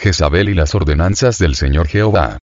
Jezabel 0.00 0.48
y 0.48 0.54
las 0.54 0.74
ordenanzas 0.74 1.38
del 1.38 1.54
Señor 1.54 1.86
Jehová. 1.86 2.38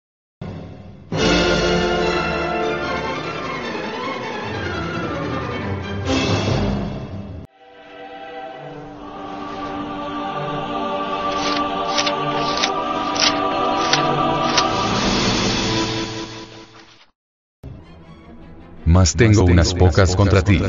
Mas 18.84 19.14
tengo 19.14 19.45
unas 19.45 19.74
pocas 19.74 20.16
contra 20.16 20.42
ti 20.42 20.60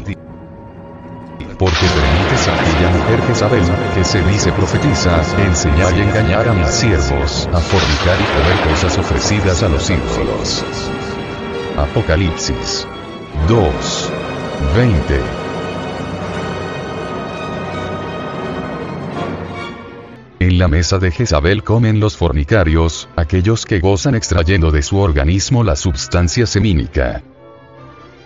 porque 1.76 1.94
permites 1.94 2.48
a 2.48 2.54
aquella 2.54 2.90
mujer 2.90 3.22
Jezabel, 3.28 3.64
que 3.94 4.04
se 4.04 4.22
dice 4.24 4.52
profetiza, 4.52 5.22
enseñar 5.44 5.98
y 5.98 6.02
engañar 6.02 6.48
a 6.48 6.54
mis 6.54 6.68
siervos, 6.68 7.50
a 7.52 7.60
fornicar 7.60 8.18
y 8.20 8.24
comer 8.24 8.70
cosas 8.70 8.98
ofrecidas 8.98 9.64
a 9.64 9.70
los 9.70 9.90
ídolos. 9.90 10.64
Apocalipsis 11.78 12.88
2. 13.48 14.12
20. 14.76 15.20
En 20.40 20.58
la 20.58 20.68
mesa 20.68 21.00
de 21.00 21.12
Jezabel 21.12 21.64
comen 21.64 22.00
los 22.00 22.16
fornicarios, 22.16 23.10
aquellos 23.16 23.66
que 23.66 23.80
gozan 23.80 24.16
extrayendo 24.16 24.72
de 24.72 24.82
su 24.82 24.98
organismo 24.98 25.64
la 25.64 25.76
substancia 25.76 26.46
semínica. 26.46 27.22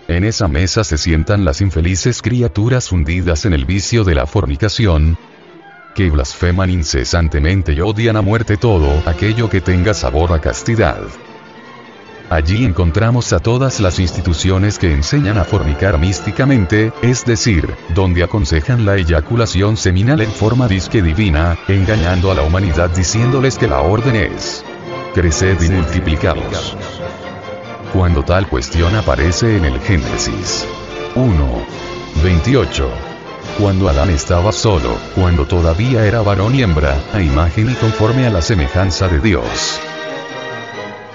En 0.09 0.23
esa 0.23 0.48
mesa 0.48 0.84
se 0.84 0.98
sientan 0.98 1.45
las 1.45 1.62
infelices 1.62 2.23
criaturas 2.23 2.91
hundidas 2.91 3.45
en 3.45 3.54
el 3.54 3.66
vicio 3.66 4.04
de 4.04 4.16
la 4.16 4.26
fornicación, 4.26 5.20
que 5.94 6.09
blasfeman 6.09 6.72
incesantemente 6.72 7.73
y 7.73 7.81
odian 7.81 8.17
a 8.17 8.23
muerte 8.23 8.58
todo 8.58 9.03
aquello 9.06 9.52
que 9.52 9.61
tenga 9.61 9.94
sabor 9.94 10.34
a 10.34 10.42
castidad. 10.42 10.97
Allí 12.31 12.66
encontramos 12.66 13.34
a 13.34 13.39
todas 13.39 13.80
las 13.81 14.00
instituciones 14.00 14.80
que 14.80 14.92
enseñan 14.92 15.38
a 15.38 15.44
fornicar 15.44 16.00
místicamente, 16.00 16.91
es 17.03 17.23
decir, 17.23 17.69
donde 17.94 18.23
aconsejan 18.23 18.88
la 18.88 18.95
eyaculación 18.95 19.78
seminal 19.78 20.22
en 20.22 20.31
forma 20.31 20.67
disque 20.67 21.03
divina, 21.03 21.56
engañando 21.67 22.31
a 22.31 22.34
la 22.34 22.41
humanidad 22.41 22.89
diciéndoles 22.89 23.59
que 23.59 23.67
la 23.67 23.81
orden 23.81 24.16
es 24.16 24.66
creced 25.14 25.62
y 25.62 25.69
multiplicaros 25.69 26.75
cuando 27.94 28.23
tal 28.23 28.48
cuestión 28.48 28.95
aparece 28.95 29.58
en 29.58 29.66
el 29.66 29.80
Génesis 29.80 30.66
1. 31.16 31.80
28. 32.23 32.90
Cuando 33.58 33.90
Adán 33.90 34.09
estaba 34.09 34.52
solo, 34.52 34.96
cuando 35.16 35.46
todavía 35.46 36.06
era 36.06 36.22
varón 36.22 36.56
y 36.56 36.62
hembra, 36.62 36.96
a 37.14 37.22
imagen 37.22 37.72
y 37.72 37.73
conforme 37.73 38.28
a 38.28 38.30
la 38.30 38.42
semejanza 38.42 39.08
de 39.08 39.20
Dios. 39.20 39.80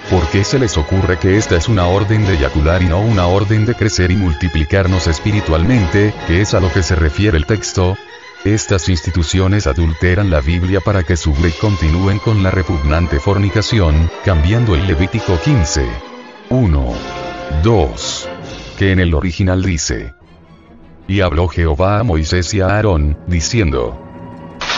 ¿Por 0.09 0.27
qué 0.27 0.43
se 0.43 0.59
les 0.59 0.77
ocurre 0.77 1.17
que 1.17 1.37
esta 1.37 1.55
es 1.55 1.67
una 1.67 1.87
orden 1.87 2.25
de 2.27 2.35
eyacular 2.35 2.83
y 2.83 2.85
no 2.85 2.99
una 2.99 3.25
orden 3.27 3.65
de 3.65 3.73
crecer 3.73 4.11
y 4.11 4.15
multiplicarnos 4.15 5.07
espiritualmente, 5.07 6.13
que 6.27 6.41
es 6.41 6.53
a 6.53 6.59
lo 6.59 6.71
que 6.71 6.83
se 6.83 6.95
refiere 6.95 7.37
el 7.37 7.45
texto? 7.45 7.97
Estas 8.43 8.89
instituciones 8.89 9.65
adulteran 9.65 10.29
la 10.29 10.41
Biblia 10.41 10.81
para 10.81 11.01
que 11.01 11.17
su 11.17 11.33
ley 11.41 11.53
continúen 11.59 12.19
con 12.19 12.43
la 12.43 12.51
repugnante 12.51 13.19
fornicación, 13.19 14.11
cambiando 14.23 14.75
el 14.75 14.85
Levítico 14.85 15.39
15. 15.43 16.14
1. 16.49 16.93
2. 17.63 18.29
Que 18.77 18.91
en 18.91 18.99
el 18.99 19.13
original 19.13 19.63
dice. 19.63 20.13
Y 21.07 21.21
habló 21.21 21.47
Jehová 21.47 21.99
a 21.99 22.03
Moisés 22.03 22.53
y 22.53 22.61
a 22.61 22.67
Aarón, 22.67 23.17
diciendo. 23.27 23.99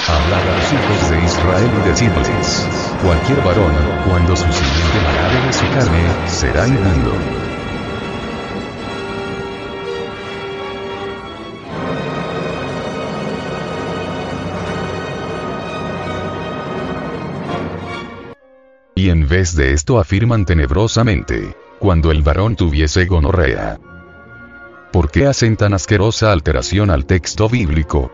Hablad 0.08 0.42
a 0.42 0.56
los 0.56 0.73
hijos 0.73 1.10
de 1.10 1.26
Israel 1.26 1.70
y 1.84 1.90
decidles. 1.90 2.68
Cualquier 3.04 3.42
varón, 3.42 3.73
cuando 4.08 4.36
su 4.36 4.45
siguiente 4.52 5.02
manade 5.04 5.48
de 5.48 5.54
su 5.54 5.66
carne, 5.73 6.04
será 6.27 6.67
inmundo. 6.67 7.46
Vez 19.27 19.55
de 19.55 19.73
esto 19.73 19.99
afirman 19.99 20.45
tenebrosamente, 20.45 21.55
cuando 21.80 22.11
el 22.11 22.23
varón 22.23 22.55
tuviese 22.55 23.05
gonorrea. 23.05 23.77
¿Por 24.92 25.11
qué 25.11 25.27
hacen 25.27 25.58
tan 25.58 25.73
asquerosa 25.73 26.32
alteración 26.32 26.89
al 26.89 27.05
texto 27.05 27.49
bíblico? 27.49 28.11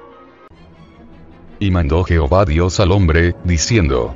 Y 1.59 1.72
mandó 1.72 2.03
Jehová 2.03 2.46
Dios 2.46 2.79
al 2.79 2.91
hombre, 2.91 3.35
diciendo, 3.44 4.13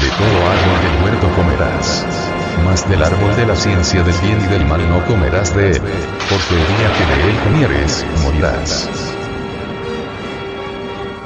De 0.00 0.08
todo 0.10 0.50
árbol 0.50 0.82
del 0.82 1.04
huerto 1.04 1.28
comerás, 1.34 2.06
mas 2.64 2.88
del 2.88 3.02
árbol 3.02 3.34
de 3.34 3.46
la 3.46 3.56
ciencia 3.56 4.02
del 4.02 4.14
bien 4.20 4.38
y 4.40 4.52
del 4.52 4.66
mal 4.66 4.88
no 4.88 5.04
comerás 5.06 5.56
de 5.56 5.70
él, 5.70 5.82
porque 6.28 6.54
el 6.54 6.76
día 6.76 6.92
que 6.92 7.22
de 7.22 7.30
él 7.30 7.36
comieres, 7.44 8.06
morirás. 8.22 8.88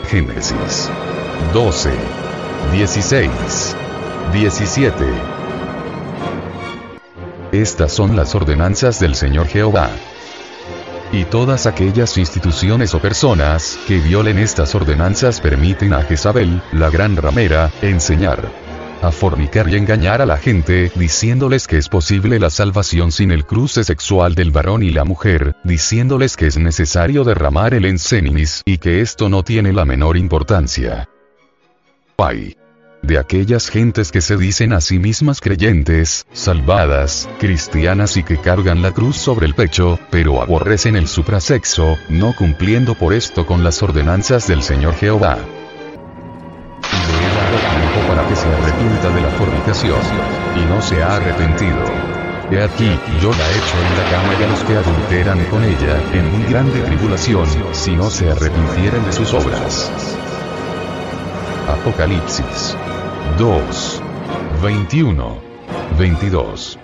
Génesis 0.09 0.89
12, 1.53 1.91
16. 2.72 3.88
17. 4.33 4.93
Estas 7.53 7.93
son 7.93 8.15
las 8.15 8.34
ordenanzas 8.34 9.00
del 9.00 9.15
Señor 9.15 9.47
Jehová. 9.47 9.91
Y 11.12 11.25
todas 11.25 11.66
aquellas 11.66 12.19
instituciones 12.19 12.94
o 12.94 13.00
personas 13.00 13.78
que 13.87 13.99
violen 13.99 14.39
estas 14.39 14.75
ordenanzas 14.75 15.41
permiten 15.41 15.94
a 15.94 16.03
Jezabel, 16.03 16.61
la 16.72 16.91
gran 16.91 17.16
ramera, 17.16 17.71
enseñar 17.81 18.50
a 19.00 19.12
fornicar 19.12 19.69
y 19.69 19.77
engañar 19.77 20.21
a 20.21 20.27
la 20.27 20.37
gente, 20.37 20.91
diciéndoles 20.97 21.69
que 21.69 21.78
es 21.78 21.89
posible 21.89 22.41
la 22.41 22.50
salvación 22.50 23.12
sin 23.12 23.31
el 23.31 23.47
cruce 23.47 23.84
sexual 23.84 24.34
del 24.34 24.50
varón 24.50 24.83
y 24.83 24.91
la 24.91 25.05
mujer, 25.05 25.55
diciéndoles 25.62 26.37
que 26.37 26.49
es 26.49 26.59
necesario 26.59 27.22
derramar 27.22 27.75
el 27.75 27.84
encéninis 27.84 28.62
y 28.65 28.78
que 28.78 29.00
esto 29.00 29.28
no 29.28 29.45
tiene 29.45 29.72
la 29.72 29.84
menor 29.84 30.16
importancia. 30.16 31.09
Pai 32.16 32.56
de 33.03 33.19
aquellas 33.19 33.69
gentes 33.69 34.10
que 34.12 34.20
se 34.20 34.36
dicen 34.36 34.72
a 34.72 34.81
sí 34.81 34.98
mismas 34.98 35.41
creyentes, 35.41 36.26
salvadas, 36.32 37.28
cristianas 37.38 38.16
y 38.16 38.22
que 38.22 38.38
cargan 38.38 38.82
la 38.82 38.92
cruz 38.92 39.16
sobre 39.16 39.47
el 39.47 39.54
pecho, 39.54 39.98
pero 40.10 40.42
aborrecen 40.42 40.97
el 40.97 41.09
suprasexo, 41.09 41.97
no 42.09 42.34
cumpliendo 42.34 42.94
por 42.94 43.12
esto 43.12 43.47
con 43.47 43.64
las 43.64 43.82
ordenanzas 43.82 44.47
del 44.47 44.62
Señor 44.62 44.94
Jehová. 44.94 45.38
Y 46.92 47.12
le 47.12 47.26
he 47.26 47.34
dado 47.34 47.59
tiempo 47.59 48.09
para 48.09 48.28
que 48.28 48.36
se 48.36 48.48
arrepienta 48.48 49.10
de 49.10 49.20
la 49.20 49.30
fornicación, 49.30 50.00
y 50.56 50.65
no 50.66 50.82
se 50.82 51.03
ha 51.03 51.16
arrepentido. 51.16 51.84
He 52.50 52.62
aquí, 52.62 52.98
yo 53.20 53.30
la 53.30 53.50
echo 53.50 53.76
en 53.76 53.98
la 53.98 54.10
cama 54.10 54.32
y 54.41 54.42
a 54.42 54.48
los 54.48 54.65
que 54.65 54.75
adulteran 54.75 55.44
con 55.47 55.62
ella, 55.65 56.00
en 56.15 56.32
muy 56.32 56.50
grande 56.50 56.80
tribulación, 56.80 57.47
si 57.72 57.94
no 57.94 58.09
se 58.09 58.30
arrepintieren 58.30 59.04
de 59.04 59.12
sus 59.12 59.34
obras. 59.34 59.92
Apocalipsis 61.69 62.78
2. 63.37 64.03
21. 64.62 65.39
22. 65.99 66.78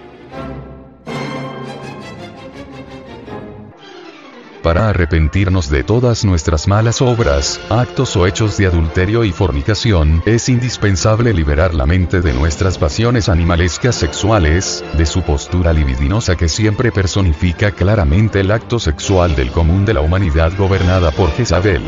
Para 4.62 4.88
arrepentirnos 4.88 5.68
de 5.68 5.84
todas 5.84 6.24
nuestras 6.24 6.68
malas 6.68 7.02
obras, 7.02 7.60
actos 7.68 8.16
o 8.16 8.26
hechos 8.26 8.56
de 8.56 8.66
adulterio 8.66 9.24
y 9.24 9.30
fornicación, 9.30 10.22
es 10.24 10.48
indispensable 10.48 11.34
liberar 11.34 11.74
la 11.74 11.84
mente 11.84 12.22
de 12.22 12.32
nuestras 12.32 12.78
pasiones 12.78 13.28
animalescas 13.28 13.94
sexuales, 13.94 14.82
de 14.96 15.04
su 15.04 15.22
postura 15.22 15.72
libidinosa 15.72 16.36
que 16.36 16.48
siempre 16.48 16.92
personifica 16.92 17.72
claramente 17.72 18.40
el 18.40 18.50
acto 18.50 18.78
sexual 18.78 19.36
del 19.36 19.50
común 19.50 19.84
de 19.84 19.94
la 19.94 20.00
humanidad 20.00 20.52
gobernada 20.56 21.10
por 21.10 21.30
Jezabel. 21.32 21.82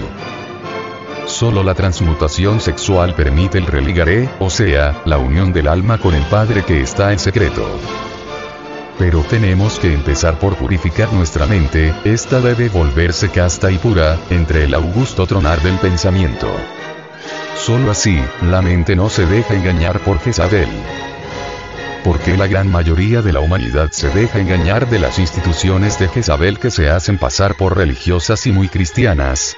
Solo 1.26 1.64
la 1.64 1.75
transmutación 1.75 2.61
sexual 2.61 3.14
permite 3.14 3.58
el 3.58 3.67
religaré, 3.67 4.28
o 4.38 4.49
sea, 4.49 5.02
la 5.05 5.19
unión 5.19 5.52
del 5.52 5.67
alma 5.67 5.99
con 5.99 6.14
el 6.14 6.23
Padre 6.26 6.64
que 6.64 6.81
está 6.81 7.12
en 7.12 7.19
secreto. 7.19 7.69
Pero 8.96 9.23
tenemos 9.23 9.81
que 9.81 9.93
empezar 9.93 10.38
por 10.38 10.55
purificar 10.55 11.12
nuestra 11.12 11.46
mente, 11.46 11.93
esta 12.05 12.40
debe 12.40 12.69
volverse 12.69 13.28
casta 13.28 13.73
y 13.73 13.78
pura, 13.78 14.19
entre 14.31 14.64
el 14.64 14.75
augusto 14.75 15.26
tronar 15.26 15.61
del 15.62 15.76
pensamiento. 15.78 16.49
Solo 17.56 17.90
así, 17.90 18.22
la 18.43 18.62
mente 18.62 18.94
no 18.94 19.11
se 19.11 19.26
deja 19.26 19.55
engañar 19.55 19.99
por 20.00 20.20
Jezabel. 20.20 20.69
Porque 22.05 22.37
la 22.37 22.46
gran 22.46 22.70
mayoría 22.70 23.20
de 23.20 23.32
la 23.32 23.40
humanidad 23.40 23.90
se 23.90 24.11
deja 24.11 24.38
engañar 24.38 24.88
de 24.88 25.00
las 25.00 25.19
instituciones 25.19 25.99
de 25.99 26.06
Jezabel 26.06 26.61
que 26.61 26.70
se 26.70 26.88
hacen 26.88 27.19
pasar 27.19 27.56
por 27.56 27.76
religiosas 27.76 28.46
y 28.46 28.52
muy 28.52 28.69
cristianas, 28.69 29.56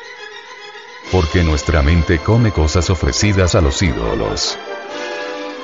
porque 1.11 1.43
nuestra 1.43 1.83
mente 1.83 2.19
come 2.19 2.53
cosas 2.53 2.91
ofrecidas 2.91 3.55
a 3.55 3.61
los 3.61 3.83
ídolos. 3.83 4.59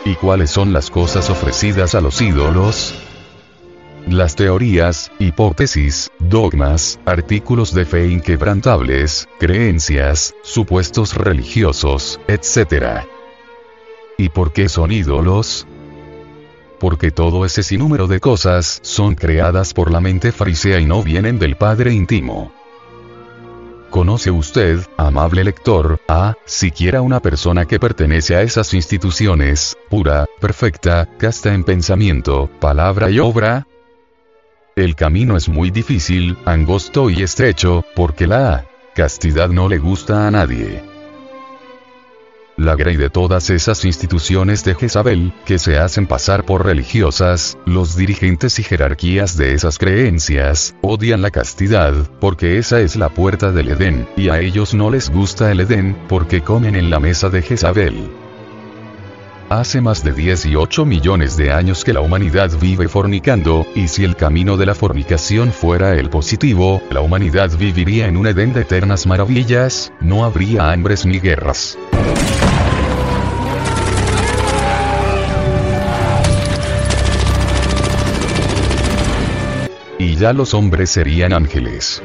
¿Y 0.04 0.14
cuáles 0.16 0.50
son 0.50 0.72
las 0.72 0.90
cosas 0.90 1.30
ofrecidas 1.30 1.94
a 1.94 2.00
los 2.00 2.20
ídolos? 2.20 2.94
Las 4.06 4.36
teorías, 4.36 5.10
hipótesis, 5.18 6.10
dogmas, 6.18 6.98
artículos 7.06 7.72
de 7.72 7.86
fe 7.86 8.08
inquebrantables, 8.08 9.28
creencias, 9.38 10.34
supuestos 10.42 11.14
religiosos, 11.14 12.20
etc. 12.28 13.06
¿Y 14.18 14.28
por 14.28 14.52
qué 14.52 14.68
son 14.68 14.92
ídolos? 14.92 15.66
Porque 16.78 17.10
todo 17.10 17.46
ese 17.46 17.62
sinnúmero 17.62 18.06
de 18.06 18.20
cosas 18.20 18.78
son 18.82 19.14
creadas 19.14 19.72
por 19.72 19.90
la 19.90 20.00
mente 20.00 20.32
farisea 20.32 20.80
y 20.80 20.86
no 20.86 21.02
vienen 21.02 21.38
del 21.38 21.56
Padre 21.56 21.94
íntimo. 21.94 22.52
¿Conoce 23.94 24.32
usted, 24.32 24.80
amable 24.96 25.44
lector, 25.44 26.00
a, 26.08 26.34
siquiera 26.46 27.00
una 27.00 27.20
persona 27.20 27.64
que 27.64 27.78
pertenece 27.78 28.34
a 28.34 28.42
esas 28.42 28.74
instituciones, 28.74 29.76
pura, 29.88 30.26
perfecta, 30.40 31.08
casta 31.16 31.54
en 31.54 31.62
pensamiento, 31.62 32.50
palabra 32.58 33.08
y 33.08 33.20
obra? 33.20 33.68
El 34.74 34.96
camino 34.96 35.36
es 35.36 35.48
muy 35.48 35.70
difícil, 35.70 36.36
angosto 36.44 37.08
y 37.08 37.22
estrecho, 37.22 37.84
porque 37.94 38.26
la 38.26 38.66
castidad 38.96 39.50
no 39.50 39.68
le 39.68 39.78
gusta 39.78 40.26
a 40.26 40.30
nadie 40.32 40.93
la 42.56 42.76
grey 42.76 42.96
de 42.96 43.10
todas 43.10 43.50
esas 43.50 43.84
instituciones 43.84 44.64
de 44.64 44.74
Jezabel, 44.74 45.32
que 45.44 45.58
se 45.58 45.78
hacen 45.78 46.06
pasar 46.06 46.44
por 46.44 46.64
religiosas, 46.64 47.58
los 47.66 47.96
dirigentes 47.96 48.58
y 48.58 48.62
jerarquías 48.62 49.36
de 49.36 49.54
esas 49.54 49.78
creencias, 49.78 50.74
odian 50.82 51.22
la 51.22 51.30
castidad, 51.30 51.94
porque 52.20 52.58
esa 52.58 52.80
es 52.80 52.96
la 52.96 53.08
puerta 53.08 53.50
del 53.50 53.68
Edén, 53.68 54.06
y 54.16 54.28
a 54.28 54.40
ellos 54.40 54.74
no 54.74 54.90
les 54.90 55.10
gusta 55.10 55.50
el 55.50 55.60
Edén, 55.60 55.96
porque 56.08 56.42
comen 56.42 56.76
en 56.76 56.90
la 56.90 57.00
mesa 57.00 57.28
de 57.28 57.42
Jezabel. 57.42 58.10
Hace 59.50 59.82
más 59.82 60.02
de 60.02 60.12
18 60.12 60.86
millones 60.86 61.36
de 61.36 61.52
años 61.52 61.84
que 61.84 61.92
la 61.92 62.00
humanidad 62.00 62.50
vive 62.58 62.88
fornicando, 62.88 63.66
y 63.74 63.88
si 63.88 64.02
el 64.04 64.16
camino 64.16 64.56
de 64.56 64.66
la 64.66 64.74
fornicación 64.74 65.52
fuera 65.52 65.94
el 65.94 66.08
positivo, 66.08 66.80
la 66.90 67.02
humanidad 67.02 67.50
viviría 67.58 68.06
en 68.06 68.16
un 68.16 68.26
Edén 68.26 68.52
de 68.52 68.62
eternas 68.62 69.06
maravillas, 69.06 69.92
no 70.00 70.24
habría 70.24 70.72
hambres 70.72 71.04
ni 71.04 71.20
guerras. 71.20 71.76
Ya 80.16 80.32
los 80.32 80.54
hombres 80.54 80.90
serían 80.90 81.32
ángeles. 81.32 82.02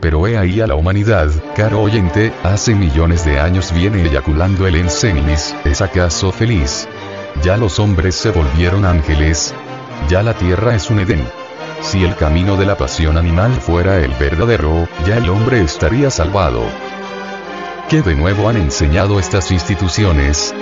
Pero 0.00 0.26
he 0.26 0.38
ahí 0.38 0.60
a 0.60 0.66
la 0.66 0.76
humanidad, 0.76 1.30
caro 1.56 1.82
oyente, 1.82 2.32
hace 2.44 2.74
millones 2.74 3.24
de 3.24 3.40
años 3.40 3.72
viene 3.72 4.02
eyaculando 4.02 4.66
el 4.66 4.76
enseninis, 4.76 5.54
¿es 5.64 5.80
acaso 5.80 6.30
feliz? 6.30 6.88
Ya 7.42 7.56
los 7.56 7.78
hombres 7.78 8.14
se 8.14 8.30
volvieron 8.30 8.84
ángeles. 8.84 9.54
Ya 10.08 10.22
la 10.22 10.34
tierra 10.34 10.74
es 10.74 10.90
un 10.90 11.00
Edén. 11.00 11.24
Si 11.80 12.04
el 12.04 12.16
camino 12.16 12.56
de 12.56 12.66
la 12.66 12.76
pasión 12.76 13.16
animal 13.16 13.52
fuera 13.52 13.98
el 13.98 14.12
verdadero, 14.12 14.88
ya 15.06 15.18
el 15.18 15.28
hombre 15.28 15.62
estaría 15.62 16.10
salvado. 16.10 16.62
¿Qué 17.88 18.02
de 18.02 18.14
nuevo 18.14 18.48
han 18.48 18.56
enseñado 18.56 19.18
estas 19.18 19.50
instituciones? 19.50 20.54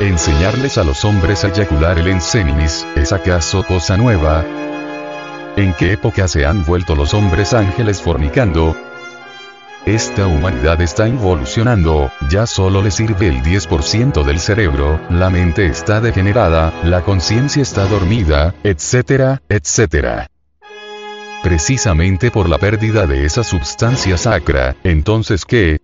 Enseñarles 0.00 0.78
a 0.78 0.84
los 0.84 1.04
hombres 1.04 1.44
a 1.44 1.48
eyacular 1.48 1.98
el 1.98 2.08
enseninis, 2.08 2.86
¿es 2.96 3.12
acaso 3.12 3.64
cosa 3.64 3.96
nueva? 3.96 4.44
¿En 5.56 5.72
qué 5.74 5.92
época 5.92 6.26
se 6.26 6.46
han 6.46 6.64
vuelto 6.64 6.96
los 6.96 7.14
hombres 7.14 7.54
ángeles 7.54 8.02
fornicando? 8.02 8.76
Esta 9.86 10.26
humanidad 10.26 10.80
está 10.80 11.06
involucionando, 11.06 12.10
ya 12.28 12.46
solo 12.46 12.82
le 12.82 12.90
sirve 12.90 13.28
el 13.28 13.40
10% 13.40 14.24
del 14.24 14.40
cerebro, 14.40 14.98
la 15.10 15.30
mente 15.30 15.66
está 15.66 16.00
degenerada, 16.00 16.72
la 16.82 17.02
conciencia 17.02 17.62
está 17.62 17.86
dormida, 17.86 18.54
etcétera, 18.64 19.42
etcétera. 19.48 20.26
Precisamente 21.44 22.32
por 22.32 22.48
la 22.48 22.58
pérdida 22.58 23.06
de 23.06 23.24
esa 23.24 23.44
sustancia 23.44 24.16
sacra, 24.16 24.74
entonces 24.82 25.44
¿qué? 25.44 25.80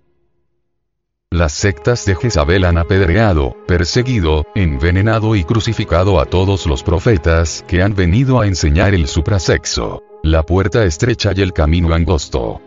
Las 1.32 1.53
sectas 1.53 2.05
de 2.06 2.17
Jezabel 2.17 2.65
han 2.65 2.77
apedreado, 2.77 3.56
perseguido, 3.69 4.44
envenenado 4.56 5.37
y 5.37 5.44
crucificado 5.44 6.19
a 6.19 6.27
todos 6.27 6.67
los 6.67 6.82
profetas 6.82 7.65
que 7.69 7.85
han 7.85 7.94
venido 7.94 8.41
a 8.41 8.49
enseñar 8.49 8.94
el 8.94 9.06
suprasexo, 9.06 10.03
la 10.25 10.43
puerta 10.43 10.85
estrecha 10.85 11.31
y 11.37 11.43
el 11.43 11.53
camino 11.53 11.94
angosto. 11.94 12.61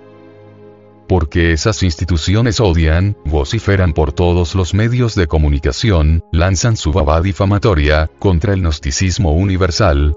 Porque 1.10 1.51
esas 1.51 1.83
instituciones 1.83 2.62
odian, 2.62 3.18
vociferan 3.25 3.92
por 3.92 4.13
todos 4.13 4.56
los 4.56 4.74
medios 4.74 5.13
de 5.15 5.27
comunicación, 5.27 6.24
lanzan 6.31 6.77
su 6.77 6.94
baba 6.94 7.19
difamatoria, 7.19 8.10
contra 8.18 8.54
el 8.54 8.62
gnosticismo 8.62 9.33
universal. 9.33 10.15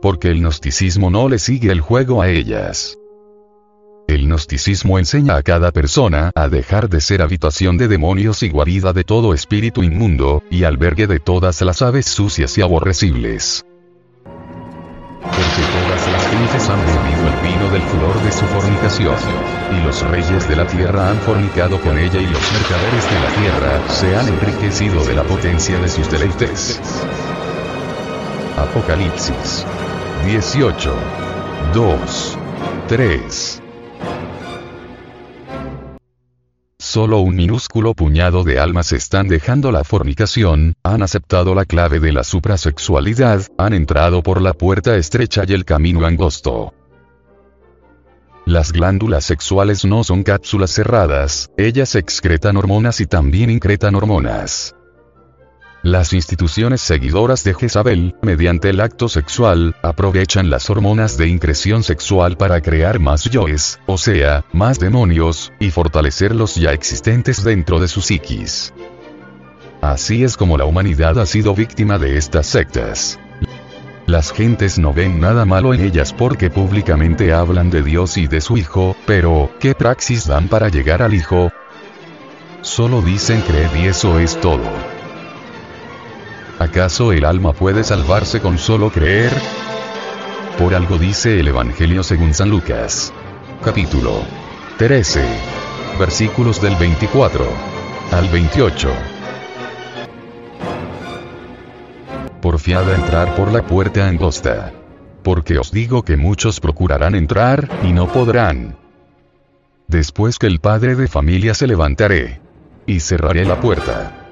Porque 0.00 0.30
el 0.30 0.40
gnosticismo 0.40 1.10
no 1.10 1.28
le 1.28 1.38
sigue 1.38 1.70
el 1.70 1.82
juego 1.82 2.22
a 2.22 2.30
ellas. 2.30 2.96
El 4.16 4.28
gnosticismo 4.28 4.98
enseña 4.98 5.36
a 5.36 5.42
cada 5.42 5.72
persona 5.72 6.30
a 6.34 6.48
dejar 6.48 6.88
de 6.88 7.02
ser 7.02 7.20
habitación 7.20 7.76
de 7.76 7.86
demonios 7.86 8.42
y 8.42 8.48
guarida 8.48 8.94
de 8.94 9.04
todo 9.04 9.34
espíritu 9.34 9.82
inmundo, 9.82 10.42
y 10.50 10.64
albergue 10.64 11.06
de 11.06 11.20
todas 11.20 11.60
las 11.60 11.82
aves 11.82 12.06
sucias 12.06 12.56
y 12.56 12.62
aborrecibles. 12.62 13.66
Porque 15.20 15.62
todas 15.76 16.10
las 16.10 16.26
gentes 16.28 16.66
han 16.70 16.80
bebido 16.80 17.28
el 17.28 17.36
vino 17.46 17.70
del 17.70 17.82
furor 17.82 18.22
de 18.22 18.32
su 18.32 18.46
fornicación. 18.46 19.16
Y 19.70 19.84
los 19.84 20.00
reyes 20.08 20.48
de 20.48 20.56
la 20.56 20.66
tierra 20.66 21.10
han 21.10 21.18
fornicado 21.18 21.78
con 21.78 21.98
ella 21.98 22.18
y 22.18 22.26
los 22.26 22.52
mercaderes 22.52 23.10
de 23.10 23.20
la 23.20 23.28
tierra 23.36 23.88
se 23.90 24.16
han 24.16 24.28
enriquecido 24.28 25.04
de 25.04 25.14
la 25.14 25.24
potencia 25.24 25.78
de 25.78 25.88
sus 25.90 26.10
deleites. 26.10 26.80
Apocalipsis 28.56 29.66
18. 30.24 30.94
2. 31.74 32.38
3. 32.88 33.62
Solo 36.86 37.18
un 37.18 37.34
minúsculo 37.34 37.94
puñado 37.94 38.44
de 38.44 38.60
almas 38.60 38.92
están 38.92 39.26
dejando 39.26 39.72
la 39.72 39.82
fornicación, 39.82 40.76
han 40.84 41.02
aceptado 41.02 41.52
la 41.52 41.64
clave 41.64 41.98
de 41.98 42.12
la 42.12 42.22
suprasexualidad, 42.22 43.42
han 43.58 43.74
entrado 43.74 44.22
por 44.22 44.40
la 44.40 44.54
puerta 44.54 44.94
estrecha 44.96 45.42
y 45.48 45.52
el 45.52 45.64
camino 45.64 46.06
angosto. 46.06 46.74
Las 48.44 48.70
glándulas 48.70 49.24
sexuales 49.24 49.84
no 49.84 50.04
son 50.04 50.22
cápsulas 50.22 50.70
cerradas, 50.70 51.50
ellas 51.56 51.96
excretan 51.96 52.56
hormonas 52.56 53.00
y 53.00 53.06
también 53.06 53.50
incretan 53.50 53.96
hormonas. 53.96 54.75
Las 55.86 56.12
instituciones 56.12 56.80
seguidoras 56.80 57.44
de 57.44 57.54
Jezabel, 57.54 58.16
mediante 58.20 58.70
el 58.70 58.80
acto 58.80 59.08
sexual, 59.08 59.76
aprovechan 59.84 60.50
las 60.50 60.68
hormonas 60.68 61.16
de 61.16 61.28
increción 61.28 61.84
sexual 61.84 62.36
para 62.36 62.60
crear 62.60 62.98
más 62.98 63.22
yoes, 63.30 63.78
o 63.86 63.96
sea, 63.96 64.44
más 64.52 64.80
demonios, 64.80 65.52
y 65.60 65.70
fortalecer 65.70 66.34
los 66.34 66.56
ya 66.56 66.72
existentes 66.72 67.44
dentro 67.44 67.78
de 67.78 67.86
su 67.86 68.00
psiquis. 68.00 68.74
Así 69.80 70.24
es 70.24 70.36
como 70.36 70.58
la 70.58 70.64
humanidad 70.64 71.20
ha 71.20 71.24
sido 71.24 71.54
víctima 71.54 72.00
de 72.00 72.16
estas 72.16 72.48
sectas. 72.48 73.20
Las 74.06 74.32
gentes 74.32 74.80
no 74.80 74.92
ven 74.92 75.20
nada 75.20 75.44
malo 75.44 75.72
en 75.72 75.84
ellas 75.84 76.12
porque 76.12 76.50
públicamente 76.50 77.32
hablan 77.32 77.70
de 77.70 77.84
Dios 77.84 78.16
y 78.16 78.26
de 78.26 78.40
su 78.40 78.56
Hijo, 78.56 78.96
pero, 79.06 79.52
¿qué 79.60 79.76
praxis 79.76 80.26
dan 80.26 80.48
para 80.48 80.68
llegar 80.68 81.00
al 81.00 81.14
Hijo? 81.14 81.52
Solo 82.62 83.02
dicen 83.02 83.40
creer 83.42 83.70
y 83.76 83.86
eso 83.86 84.18
es 84.18 84.36
todo. 84.40 84.95
¿Acaso 86.58 87.12
el 87.12 87.26
alma 87.26 87.52
puede 87.52 87.84
salvarse 87.84 88.40
con 88.40 88.56
solo 88.56 88.90
creer? 88.90 89.30
Por 90.58 90.74
algo 90.74 90.96
dice 90.96 91.38
el 91.38 91.48
Evangelio 91.48 92.02
según 92.02 92.32
San 92.32 92.48
Lucas. 92.48 93.12
Capítulo 93.62 94.22
13. 94.78 95.22
Versículos 95.98 96.62
del 96.62 96.74
24 96.76 97.44
al 98.10 98.28
28. 98.30 98.90
Porfiada 102.40 102.94
entrar 102.94 103.34
por 103.36 103.52
la 103.52 103.66
puerta 103.66 104.08
angosta. 104.08 104.72
Porque 105.22 105.58
os 105.58 105.70
digo 105.70 106.04
que 106.04 106.16
muchos 106.16 106.60
procurarán 106.60 107.14
entrar, 107.14 107.68
y 107.82 107.92
no 107.92 108.08
podrán. 108.10 108.78
Después 109.88 110.38
que 110.38 110.46
el 110.46 110.60
padre 110.60 110.94
de 110.94 111.06
familia 111.06 111.52
se 111.52 111.66
levantaré. 111.66 112.40
Y 112.86 113.00
cerraré 113.00 113.44
la 113.44 113.60
puerta 113.60 114.25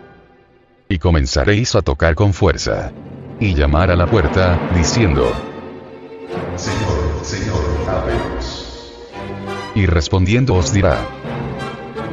y 0.94 0.98
comenzaréis 1.00 1.74
a 1.74 1.82
tocar 1.82 2.14
con 2.14 2.32
fuerza. 2.32 2.92
Y 3.40 3.52
llamar 3.54 3.90
a 3.90 3.96
la 3.96 4.06
puerta, 4.06 4.70
diciendo, 4.76 5.24
Señor, 6.54 7.24
Señor, 7.24 7.64
ábrenos. 7.88 9.02
Y 9.74 9.86
respondiendo 9.86 10.54
os 10.54 10.72
dirá, 10.72 10.96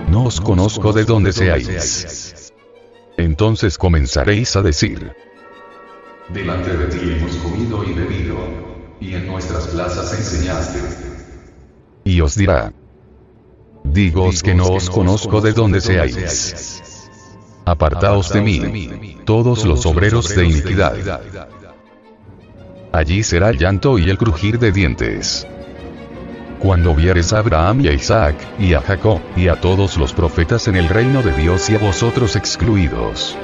No 0.10 0.24
os 0.24 0.42
conozco 0.42 0.94
de 0.94 1.06
dónde 1.06 1.32
seáis. 1.32 2.52
Entonces 3.18 3.78
comenzaréis 3.78 4.56
a 4.56 4.64
decir, 4.64 5.14
Delante 6.30 6.76
de 6.76 6.88
ti 6.88 7.18
hemos 7.18 7.36
comido 7.36 7.84
y 7.84 7.94
bebido, 7.94 8.36
y 9.00 9.14
en 9.14 9.28
nuestras 9.28 9.68
plazas 9.68 10.12
enseñaste. 10.12 10.80
Y 12.04 12.20
os 12.22 12.34
dirá, 12.34 12.74
Digoos 13.84 14.42
que 14.42 14.56
no 14.56 14.70
os 14.70 14.90
conozco 14.90 15.40
de 15.40 15.54
dónde 15.54 15.82
seáis. 15.82 16.91
Apartaos 17.72 18.34
de 18.34 18.42
mí, 18.42 19.16
todos 19.24 19.64
los 19.64 19.86
obreros 19.86 20.36
de 20.36 20.44
iniquidad. 20.46 21.22
Allí 22.92 23.24
será 23.24 23.50
el 23.50 23.58
llanto 23.58 23.98
y 23.98 24.10
el 24.10 24.18
crujir 24.18 24.60
de 24.60 24.74
dientes. 24.74 25.48
cuando 26.60 26.94
vieres 26.94 27.32
a 27.32 27.40
Abraham 27.40 27.80
y 27.80 27.88
a 27.88 27.94
Isaac, 27.94 28.36
y 28.60 28.74
a 28.74 28.82
Jacob, 28.82 29.22
y 29.38 29.48
a 29.48 29.56
todos 29.62 29.98
los 29.98 30.12
profetas 30.12 30.68
en 30.68 30.76
el 30.76 30.90
reino 30.90 31.24
de 31.24 31.32
Dios 31.32 31.70
y 31.70 31.76
a 31.76 31.80
vosotros 31.80 32.36
excluidos. 32.36 33.38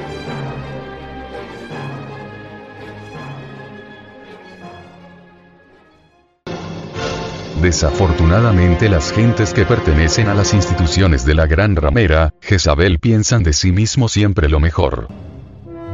Desafortunadamente 7.61 8.87
las 8.87 9.11
gentes 9.11 9.51
que 9.51 9.65
pertenecen 9.65 10.27
a 10.27 10.35
las 10.35 10.53
instituciones 10.53 11.25
de 11.25 11.33
la 11.33 11.47
gran 11.47 11.75
ramera, 11.75 12.31
Jezabel 12.39 12.99
piensan 12.99 13.41
de 13.41 13.51
sí 13.51 13.71
mismo 13.71 14.09
siempre 14.09 14.47
lo 14.47 14.59
mejor. 14.59 15.07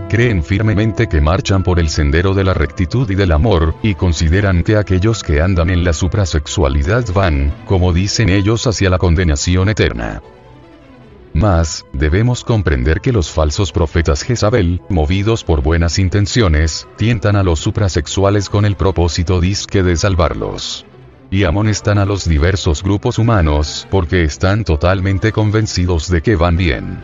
Creen 0.10 0.43
firmemente 0.43 1.08
que 1.08 1.22
marchan 1.22 1.63
por 1.63 1.79
el 1.79 1.88
sendero 1.88 2.34
de 2.34 2.43
la 2.43 2.53
rectitud 2.53 3.10
y 3.10 3.15
del 3.15 3.32
amor, 3.32 3.75
y 3.82 3.96
consideran 3.96 4.63
que 4.63 4.75
aquellos 4.75 5.24
que 5.24 5.41
andan 5.41 5.70
en 5.70 5.86
la 5.86 5.93
suprasexualidad 5.93 7.05
van, 7.13 7.53
como 7.65 7.93
dicen 7.93 8.27
ellos, 8.27 8.67
hacia 8.67 8.89
la 8.89 8.98
condenación 8.98 9.70
eterna. 9.70 10.22
Mas, 11.34 11.86
debemos 11.93 12.43
comprender 12.43 13.00
que 13.00 13.13
los 13.13 13.32
falsos 13.32 13.72
profetas 13.72 14.22
Jezabel, 14.22 14.82
movidos 14.89 15.46
por 15.46 15.63
buenas 15.63 15.98
intenciones, 15.98 16.89
tientan 16.98 17.38
a 17.38 17.43
los 17.43 17.60
suprasexuales 17.60 18.50
con 18.50 18.65
el 18.65 18.75
propósito 18.75 19.39
disque 19.39 19.82
de 19.82 19.96
salvarlos 19.96 20.86
y 21.33 21.45
amonestan 21.45 21.97
a 21.97 22.05
los 22.05 22.29
diversos 22.29 22.83
grupos 22.83 23.17
humanos 23.17 23.87
porque 23.89 24.23
están 24.23 24.63
totalmente 24.63 25.31
convencidos 25.31 26.07
de 26.07 26.21
que 26.21 26.35
van 26.35 26.57
bien. 26.57 27.03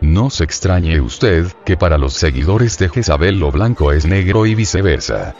No 0.00 0.30
se 0.30 0.44
extrañe 0.44 1.00
usted, 1.00 1.46
que 1.64 1.76
para 1.76 1.98
los 1.98 2.12
seguidores 2.14 2.78
de 2.78 2.88
Jezabel 2.88 3.40
lo 3.40 3.50
blanco 3.50 3.90
es 3.90 4.06
negro 4.06 4.46
y 4.46 4.54
viceversa. 4.54 5.34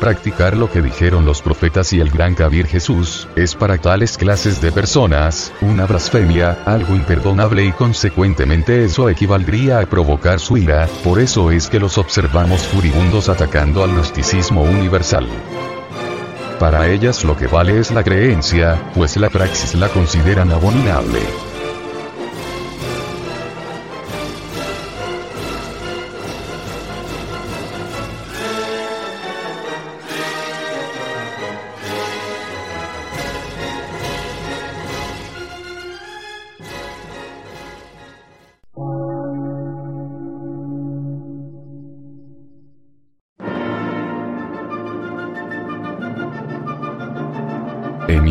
Practicar 0.00 0.56
lo 0.56 0.68
que 0.68 0.82
dijeron 0.82 1.24
los 1.24 1.40
profetas 1.42 1.92
y 1.92 2.00
el 2.00 2.10
gran 2.10 2.34
Kabir 2.34 2.66
Jesús, 2.66 3.28
es 3.36 3.54
para 3.54 3.78
tales 3.78 4.18
clases 4.18 4.60
de 4.60 4.72
personas, 4.72 5.52
una 5.60 5.86
blasfemia, 5.86 6.58
algo 6.64 6.96
imperdonable 6.96 7.64
y 7.64 7.70
consecuentemente 7.70 8.84
eso 8.84 9.08
equivaldría 9.08 9.78
a 9.78 9.86
provocar 9.86 10.40
su 10.40 10.56
ira, 10.56 10.88
por 11.04 11.20
eso 11.20 11.52
es 11.52 11.68
que 11.68 11.78
los 11.78 11.98
observamos 11.98 12.62
furibundos 12.62 13.28
atacando 13.28 13.84
al 13.84 13.92
gnosticismo 13.92 14.62
universal. 14.62 15.28
Para 16.58 16.88
ellas 16.88 17.24
lo 17.24 17.36
que 17.36 17.46
vale 17.46 17.78
es 17.78 17.90
la 17.90 18.04
creencia, 18.04 18.80
pues 18.94 19.16
la 19.16 19.30
praxis 19.30 19.74
la 19.74 19.88
consideran 19.88 20.52
abominable. 20.52 21.51